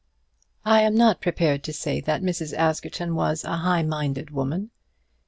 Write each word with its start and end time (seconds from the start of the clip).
I 0.65 0.81
am 0.81 0.95
not 0.95 1.21
prepared 1.21 1.61
to 1.61 1.71
say 1.73 2.01
that 2.01 2.23
Mrs. 2.23 2.57
Askerton 2.57 3.13
was 3.13 3.43
a 3.43 3.57
high 3.57 3.83
minded 3.83 4.31
woman. 4.31 4.71